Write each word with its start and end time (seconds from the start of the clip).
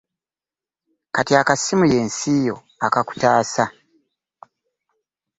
Kati 1.15 1.33
akasimu 1.41 1.85
y'ensi 1.91 2.33
yo, 2.47 2.55
akakutaasa 2.85 3.63